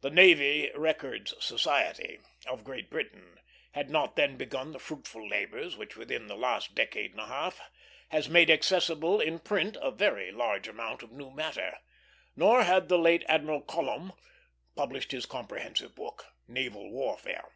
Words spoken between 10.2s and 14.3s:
large amount of new matter; nor had the late Admiral Colomb